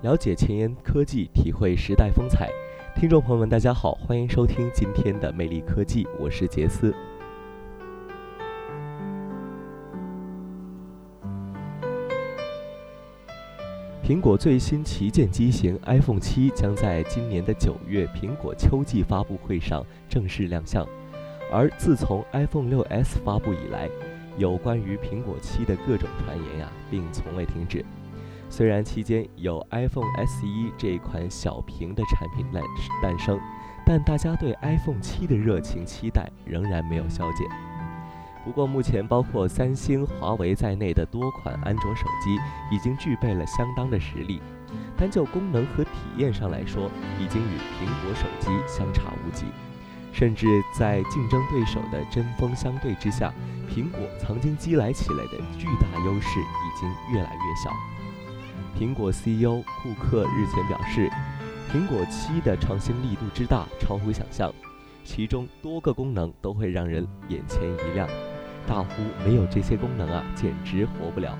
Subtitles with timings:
[0.00, 2.48] 了解前沿科技，体会时代风采。
[2.94, 6.94] 听众朋友们，大家好，欢迎收听今天的魅力科技，我是杰斯。
[14.04, 20.86] 苹果最新旗舰机型 iPhone 七将在今年的九月苹果秋季发布会上正式亮相，
[21.52, 23.90] 而自从 iPhone 六 S 发布以来，
[24.36, 27.84] 有关于苹果七的各种传言呀，并从未停止。
[28.50, 30.46] 虽然期间有 iPhone SE
[30.76, 32.62] 这款小屏的产品诞
[33.02, 33.38] 诞生，
[33.84, 37.46] 但大家对 iPhone 七的热情期待仍然没有消减。
[38.44, 42.38] 不过，目前包括三星、华为在内的多款安卓手机
[42.74, 44.40] 已经具备了相当的实力，
[44.96, 49.44] 单就功能和体验上来说，已经与苹果手机相差无几。
[50.10, 53.32] 甚至在竞争对手的针锋相对之下，
[53.68, 57.70] 苹果曾经积累起来的巨大优势已经越来越小。
[58.76, 61.08] 苹果 CEO 库克日前表示，
[61.72, 64.52] 苹果七的创新力度之大超乎想象，
[65.04, 68.08] 其中多个功能都会让人眼前一亮，
[68.66, 71.36] 大呼没有这些功能啊，简直活不了。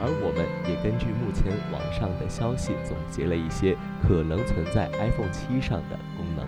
[0.00, 6.46] 而我们也根据目前网上的消息，总结了一些可能存在 iPhone 七上的功能。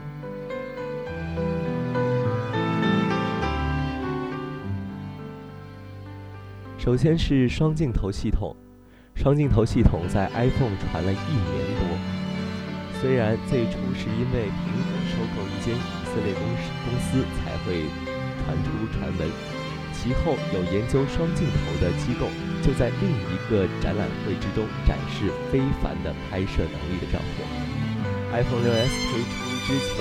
[6.79, 8.55] 首先是双镜头系统。
[9.21, 11.85] 双镜头系统在 iPhone 传了一年多，
[12.97, 17.85] 虽然最初是因为苹果收购一间以色列公司公司才会
[18.41, 19.29] 传出传闻，
[19.93, 22.33] 其后有研究双镜头的机构
[22.65, 27.45] 就在另一个展览会之中展示非凡的拍摄能力的照片。
[28.33, 29.37] iPhone 6s 推出
[29.69, 30.01] 之前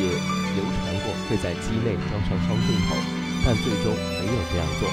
[0.00, 0.08] 也
[0.56, 2.96] 流传过会在机内装上双镜头，
[3.44, 4.88] 但最终没有这样做。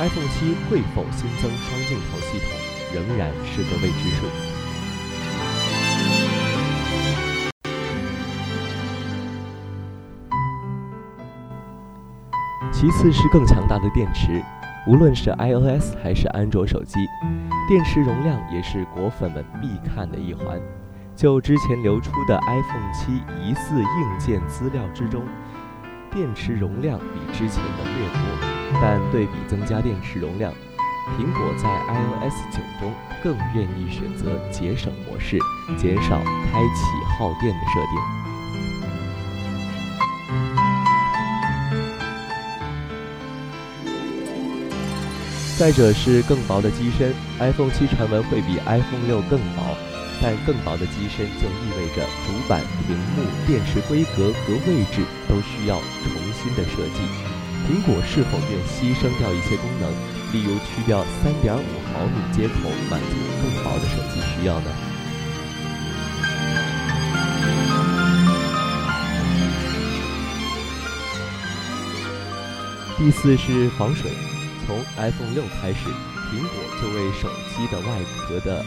[0.00, 2.67] iPhone 7会否新增双镜头系统？
[2.94, 4.26] 仍然是个未知数。
[12.72, 14.40] 其次是更强大的电池，
[14.86, 16.94] 无论是 iOS 还是安卓手机，
[17.68, 20.60] 电池容量也是果粉们必看的一环。
[21.16, 25.24] 就之前流出的 iPhone 7疑似硬件资料之中，
[26.12, 30.52] 电池容量比之前的略多，但对比增加电池容量。
[31.16, 32.92] 苹果在 iOS 九中
[33.22, 35.38] 更愿意选择节省模式，
[35.76, 36.84] 减少开启
[37.18, 37.98] 耗电的设定。
[45.58, 49.76] 再者是更薄的机身，iPhone 七传闻会比 iPhone 六更薄，
[50.22, 57.02] 但更薄的机身就意味着主板、屏幕、电池规格和位置都需要重新的设计。
[57.66, 60.17] 苹果是否愿牺牲掉一些功能？
[60.32, 61.58] 例如，去掉3.5
[61.92, 62.54] 毫米接口，
[62.90, 64.70] 满足更薄的手机需要呢？
[72.98, 74.10] 第四是防水。
[74.66, 75.88] 从 iPhone 6开始，
[76.28, 76.50] 苹果
[76.82, 78.62] 就为手机的外壳的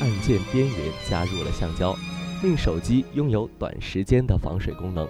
[0.00, 0.76] 按键边缘
[1.08, 1.94] 加入了橡胶，
[2.42, 5.08] 令手机拥有短时间的防水功能。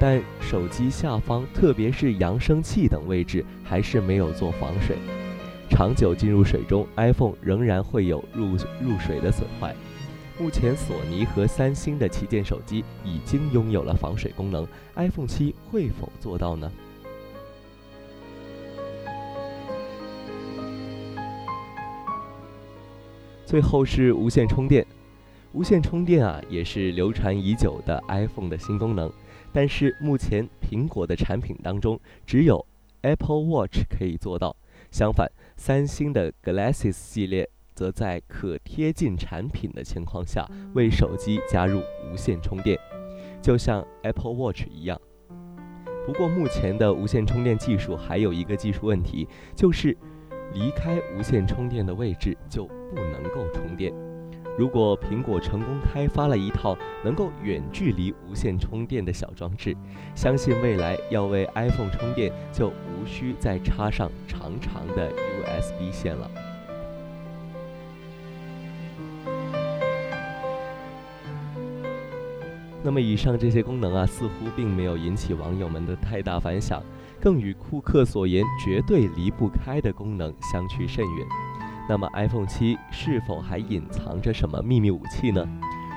[0.00, 4.96] 但手机下方，特别是扬声器等位置，还是没有做防水。
[5.74, 9.74] 长久进入水中，iPhone 仍然会有入入水的损坏。
[10.38, 14.64] 目前，索尼和三星的旗舰手机已经拥有了防水功能
[14.94, 16.70] ，iPhone 7会否做到呢？
[23.44, 24.86] 最后是无线充电，
[25.52, 29.12] 无线充电啊，也是流传已久的 iPhone 的新功能。
[29.52, 32.64] 但是目前苹果的产品当中，只有
[33.02, 34.54] Apple Watch 可以做到。
[34.94, 42.78] 相反，三星的 Glasses 系列则在可贴近产品的情况下为手机加入无线充电，
[43.42, 44.96] 就像 Apple Watch 一样。
[46.06, 49.26] 不过，目前的无线充电技术还有一个技术问题，
[49.56, 49.98] 就是
[50.52, 53.92] 离开无线充电的位置就不能够充电。
[54.56, 59.76] 如果苹果成功开发了一套能够远距离无线充电的小装置
[60.14, 66.30] 相信未来要为 iphone 充电就无需再插上长长的 usb 线了。
[72.84, 76.82] 那么以上这些功能啊似乎并没有引起网友们的太大反响
[77.18, 81.43] 更与库克所言绝对离不开的功能相去甚远。
[81.86, 85.46] 那么 iPhone 七是否还隐藏着什么秘密武器呢？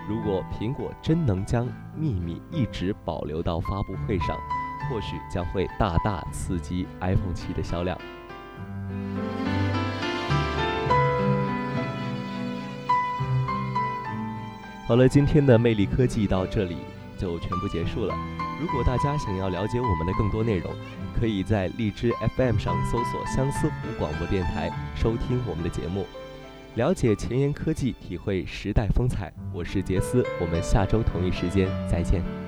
[0.10, 4.38] 如果苹果真能将秘密一直保留到发布会上，
[4.90, 7.98] 或许将会大大刺激 iPhone 七的销量。
[14.88, 16.78] 好了，今天的魅力科技到这里
[17.18, 18.14] 就全部结束了。
[18.60, 20.74] 如果大家想要了解我们的更多内容，
[21.20, 26.06] 可以在荔枝 FM 上搜索“相思湖广播电台”收听我们的节目，
[26.76, 29.32] 了解前沿科技，体会时代风采。
[29.54, 32.47] 我是杰斯，我们下周同一时间再见。